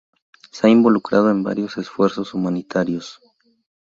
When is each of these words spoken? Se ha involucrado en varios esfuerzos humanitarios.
Se 0.51 0.65
ha 0.65 0.69
involucrado 0.71 1.29
en 1.29 1.43
varios 1.43 1.77
esfuerzos 1.77 2.33
humanitarios. 2.33 3.21